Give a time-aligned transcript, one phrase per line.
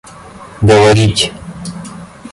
[0.69, 1.29] говорить